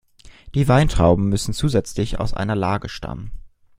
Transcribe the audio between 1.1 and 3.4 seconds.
müssen zusätzlich aus einer Lage stammen.